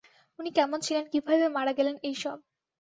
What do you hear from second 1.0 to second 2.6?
কীভাবে মারা গেলেন, এইসব।